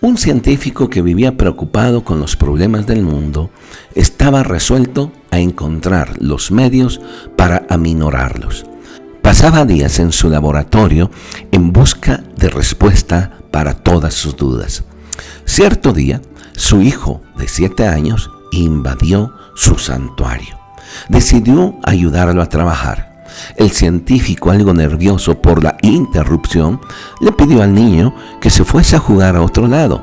Un 0.00 0.18
científico 0.18 0.90
que 0.90 1.02
vivía 1.02 1.36
preocupado 1.36 2.04
con 2.04 2.20
los 2.20 2.36
problemas 2.36 2.86
del 2.86 3.02
mundo 3.02 3.50
estaba 3.94 4.42
resuelto 4.42 5.10
a 5.30 5.38
encontrar 5.38 6.20
los 6.20 6.50
medios 6.50 7.00
para 7.34 7.66
aminorarlos. 7.70 8.66
Pasaba 9.22 9.64
días 9.64 9.98
en 9.98 10.12
su 10.12 10.28
laboratorio 10.28 11.10
en 11.50 11.72
busca 11.72 12.22
de 12.36 12.50
respuesta 12.50 13.38
para 13.50 13.74
todas 13.74 14.14
sus 14.14 14.36
dudas. 14.36 14.84
Cierto 15.46 15.92
día, 15.92 16.20
su 16.54 16.82
hijo 16.82 17.22
de 17.38 17.48
siete 17.48 17.86
años 17.86 18.30
invadió 18.52 19.32
su 19.54 19.78
santuario. 19.78 20.58
Decidió 21.08 21.74
ayudarlo 21.82 22.42
a 22.42 22.48
trabajar 22.48 23.15
el 23.56 23.70
científico, 23.70 24.50
algo 24.50 24.74
nervioso 24.74 25.40
por 25.40 25.62
la 25.62 25.76
interrupción, 25.82 26.80
le 27.20 27.32
pidió 27.32 27.62
al 27.62 27.74
niño 27.74 28.14
que 28.40 28.50
se 28.50 28.64
fuese 28.64 28.96
a 28.96 29.00
jugar 29.00 29.36
a 29.36 29.42
otro 29.42 29.66
lado. 29.66 30.02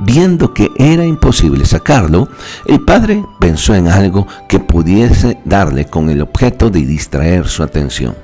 Viendo 0.00 0.54
que 0.54 0.70
era 0.76 1.04
imposible 1.04 1.64
sacarlo, 1.64 2.28
el 2.66 2.80
padre 2.80 3.24
pensó 3.40 3.74
en 3.74 3.88
algo 3.88 4.26
que 4.48 4.60
pudiese 4.60 5.38
darle 5.44 5.86
con 5.86 6.10
el 6.10 6.22
objeto 6.22 6.70
de 6.70 6.84
distraer 6.84 7.48
su 7.48 7.62
atención. 7.62 8.14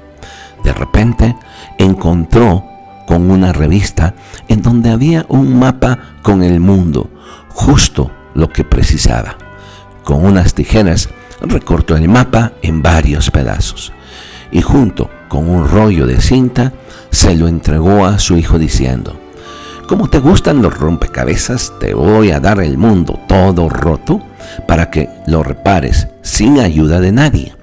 De 0.64 0.72
repente 0.72 1.36
encontró 1.78 2.64
con 3.06 3.30
una 3.30 3.52
revista 3.52 4.14
en 4.48 4.62
donde 4.62 4.90
había 4.90 5.26
un 5.28 5.58
mapa 5.58 5.98
con 6.22 6.42
el 6.42 6.60
mundo, 6.60 7.10
justo 7.48 8.10
lo 8.34 8.50
que 8.50 8.64
precisaba. 8.64 9.36
Con 10.04 10.24
unas 10.24 10.54
tijeras 10.54 11.08
recortó 11.42 11.96
el 11.96 12.08
mapa 12.08 12.52
en 12.62 12.82
varios 12.82 13.30
pedazos 13.30 13.92
y 14.52 14.62
junto 14.62 15.10
con 15.28 15.48
un 15.48 15.68
rollo 15.68 16.06
de 16.06 16.20
cinta 16.20 16.72
se 17.10 17.36
lo 17.36 17.48
entregó 17.48 18.04
a 18.04 18.18
su 18.18 18.36
hijo 18.36 18.58
diciendo, 18.58 19.18
como 19.86 20.08
te 20.08 20.20
gustan 20.20 20.62
los 20.62 20.76
rompecabezas, 20.76 21.72
te 21.80 21.94
voy 21.94 22.30
a 22.30 22.38
dar 22.38 22.60
el 22.60 22.78
mundo 22.78 23.18
todo 23.26 23.68
roto 23.68 24.20
para 24.68 24.90
que 24.90 25.08
lo 25.26 25.42
repares 25.42 26.06
sin 26.22 26.60
ayuda 26.60 27.00
de 27.00 27.12
nadie. 27.12 27.54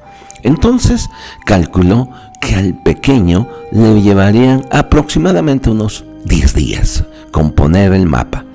Entonces 0.44 1.10
calculó 1.46 2.10
que 2.42 2.56
al 2.56 2.74
pequeño 2.84 3.48
le 3.72 4.02
llevarían 4.02 4.66
aproximadamente 4.72 5.70
unos 5.70 6.04
10 6.26 6.54
días 6.54 7.04
componer 7.32 7.94
el 7.94 8.06
mapa. 8.06 8.46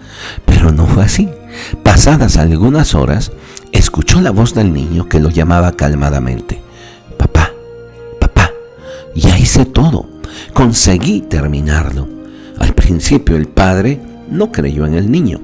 Pero 0.44 0.72
no 0.72 0.86
fue 0.86 1.04
así. 1.04 1.28
Pasadas 1.82 2.36
algunas 2.36 2.94
horas, 2.94 3.32
escuchó 3.72 4.20
la 4.20 4.30
voz 4.30 4.54
del 4.54 4.72
niño 4.72 5.08
que 5.08 5.20
lo 5.20 5.30
llamaba 5.30 5.72
calmadamente. 5.72 6.60
Ya 9.14 9.38
hice 9.38 9.64
todo. 9.64 10.06
Conseguí 10.52 11.20
terminarlo. 11.20 12.08
Al 12.58 12.74
principio 12.74 13.36
el 13.36 13.48
padre 13.48 14.00
no 14.28 14.52
creyó 14.52 14.86
en 14.86 14.94
el 14.94 15.10
niño. 15.10 15.40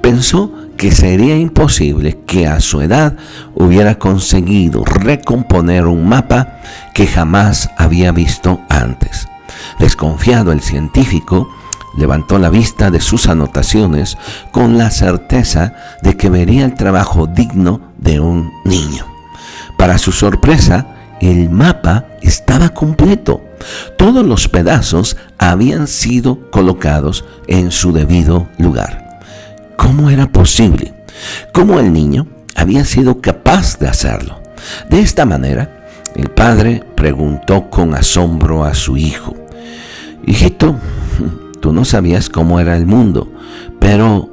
Pensó 0.00 0.52
que 0.76 0.90
sería 0.90 1.36
imposible 1.36 2.18
que 2.26 2.46
a 2.46 2.60
su 2.60 2.80
edad 2.80 3.16
hubiera 3.54 3.98
conseguido 3.98 4.84
recomponer 4.84 5.86
un 5.86 6.08
mapa 6.08 6.60
que 6.94 7.06
jamás 7.06 7.70
había 7.76 8.12
visto 8.12 8.60
antes. 8.68 9.28
Desconfiado 9.78 10.52
el 10.52 10.60
científico, 10.60 11.48
levantó 11.96 12.38
la 12.38 12.50
vista 12.50 12.90
de 12.90 13.00
sus 13.00 13.28
anotaciones 13.28 14.18
con 14.50 14.78
la 14.78 14.90
certeza 14.90 15.74
de 16.02 16.16
que 16.16 16.28
vería 16.28 16.64
el 16.64 16.74
trabajo 16.74 17.26
digno 17.26 17.80
de 17.98 18.20
un 18.20 18.52
niño. 18.64 19.06
Para 19.78 19.98
su 19.98 20.12
sorpresa, 20.12 20.86
el 21.20 21.50
mapa 21.50 22.06
estaba 22.26 22.70
completo. 22.70 23.42
Todos 23.96 24.24
los 24.24 24.48
pedazos 24.48 25.16
habían 25.38 25.86
sido 25.86 26.50
colocados 26.50 27.24
en 27.46 27.70
su 27.70 27.92
debido 27.92 28.48
lugar. 28.58 29.20
¿Cómo 29.76 30.10
era 30.10 30.30
posible? 30.30 30.94
¿Cómo 31.52 31.78
el 31.80 31.92
niño 31.92 32.26
había 32.54 32.84
sido 32.84 33.20
capaz 33.20 33.78
de 33.78 33.88
hacerlo? 33.88 34.40
De 34.88 35.00
esta 35.00 35.24
manera, 35.24 35.88
el 36.14 36.30
padre 36.30 36.82
preguntó 36.94 37.68
con 37.70 37.94
asombro 37.94 38.64
a 38.64 38.74
su 38.74 38.96
hijo, 38.96 39.34
Hijito, 40.26 40.76
tú 41.60 41.72
no 41.72 41.84
sabías 41.84 42.30
cómo 42.30 42.60
era 42.60 42.76
el 42.76 42.86
mundo, 42.86 43.30
pero 43.78 44.30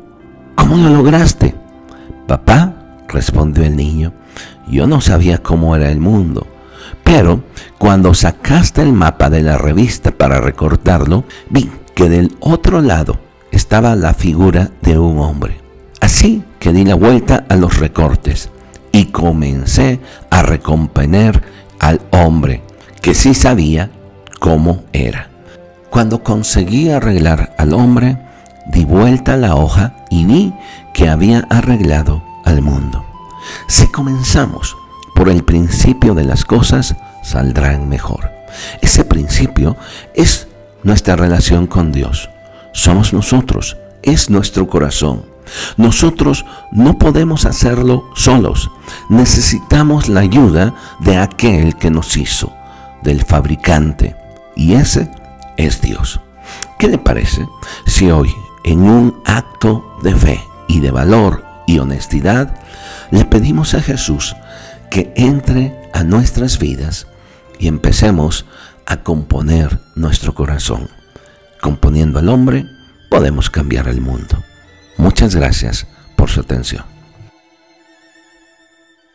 ¿cómo 0.56 0.78
lo 0.78 0.90
lograste? 0.90 1.56
Papá, 2.28 2.74
respondió 3.10 3.66
el 3.66 3.76
niño, 3.76 4.14
yo 4.70 4.88
no 4.88 5.02
sabía 5.02 5.40
cómo 5.40 5.76
era 5.76 5.92
el 5.92 6.00
mundo, 6.00 6.48
pero 7.04 7.44
cuando 7.78 8.14
sacaste 8.14 8.82
el 8.82 8.94
mapa 8.94 9.30
de 9.30 9.44
la 9.44 9.58
revista 9.58 10.12
para 10.12 10.40
recortarlo, 10.40 11.24
vi 11.50 11.70
que 11.96 12.10
del 12.10 12.36
otro 12.40 12.82
lado 12.82 13.20
estaba 13.52 13.96
la 13.96 14.14
figura 14.14 14.72
de 14.82 14.98
un 14.98 15.20
hombre. 15.20 15.60
Así 16.00 16.44
que 16.60 16.74
di 16.74 16.84
la 16.84 16.96
vuelta 16.96 17.46
a 17.50 17.56
los 17.56 17.78
recortes 17.78 18.50
y 18.92 19.06
comencé 19.06 20.00
a 20.30 20.42
recomponer 20.42 21.44
al 21.80 22.02
hombre 22.12 22.64
que 23.02 23.14
sí 23.14 23.34
sabía 23.34 23.92
cómo 24.40 24.84
era. 24.94 25.30
Cuando 25.90 26.24
conseguí 26.24 26.90
arreglar 26.90 27.54
al 27.58 27.74
hombre, 27.74 28.18
di 28.72 28.86
vuelta 28.86 29.38
la 29.38 29.56
hoja 29.56 29.96
y 30.10 30.26
vi 30.26 30.54
que 30.94 31.10
había 31.10 31.46
arreglado 31.50 32.24
al 32.46 32.62
mundo. 32.62 33.06
Si 33.68 33.88
comenzamos 33.88 34.78
por 35.22 35.30
el 35.30 35.44
principio 35.44 36.16
de 36.16 36.24
las 36.24 36.46
cosas 36.46 36.96
saldrán 37.22 37.88
mejor. 37.88 38.32
Ese 38.82 39.06
principio 39.06 39.78
es 40.16 40.48
nuestra 40.82 41.16
relación 41.16 41.68
con 41.68 41.92
Dios. 41.92 42.32
Somos 42.72 43.14
nosotros, 43.14 43.78
es 44.02 44.32
nuestro 44.32 44.68
corazón. 44.68 45.24
Nosotros 45.78 46.44
no 46.72 46.98
podemos 46.98 47.46
hacerlo 47.46 48.10
solos. 48.16 48.72
Necesitamos 49.10 50.10
la 50.10 50.22
ayuda 50.22 50.74
de 51.02 51.18
aquel 51.18 51.76
que 51.76 51.92
nos 51.92 52.18
hizo, 52.18 52.52
del 53.04 53.24
fabricante. 53.24 54.16
Y 54.56 54.74
ese 54.74 55.12
es 55.56 55.82
Dios. 55.82 56.20
¿Qué 56.80 56.88
le 56.88 56.98
parece 56.98 57.48
si 57.86 58.10
hoy, 58.10 58.34
en 58.64 58.90
un 58.90 59.22
acto 59.26 60.00
de 60.02 60.16
fe 60.16 60.42
y 60.68 60.80
de 60.80 60.90
valor 60.90 61.46
y 61.68 61.78
honestidad, 61.78 62.60
le 63.12 63.24
pedimos 63.26 63.76
a 63.76 63.82
Jesús 63.84 64.36
que 64.92 65.12
entre 65.16 65.74
a 65.94 66.04
nuestras 66.04 66.60
vidas 66.60 67.08
y 67.58 67.68
empecemos 67.68 68.46
a 68.86 68.98
componer 68.98 69.80
nuestro 69.96 70.36
corazón. 70.36 70.90
Componiendo 71.62 72.20
al 72.20 72.30
hombre, 72.30 72.66
podemos 73.10 73.50
cambiar 73.50 73.88
el 73.88 74.02
mundo. 74.02 74.44
Muchas 74.98 75.34
gracias 75.34 75.88
por 76.18 76.30
su 76.30 76.42
atención. 76.42 76.91